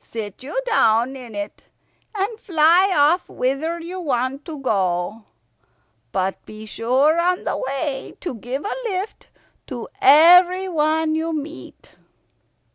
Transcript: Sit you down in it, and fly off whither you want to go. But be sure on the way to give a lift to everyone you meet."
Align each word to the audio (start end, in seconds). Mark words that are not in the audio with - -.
Sit 0.00 0.42
you 0.42 0.58
down 0.64 1.16
in 1.16 1.34
it, 1.34 1.64
and 2.14 2.40
fly 2.40 2.94
off 2.96 3.28
whither 3.28 3.78
you 3.78 4.00
want 4.00 4.46
to 4.46 4.58
go. 4.58 5.26
But 6.12 6.42
be 6.46 6.64
sure 6.64 7.20
on 7.20 7.44
the 7.44 7.58
way 7.58 8.14
to 8.22 8.34
give 8.36 8.64
a 8.64 8.74
lift 8.88 9.28
to 9.66 9.88
everyone 10.00 11.14
you 11.14 11.34
meet." 11.34 11.96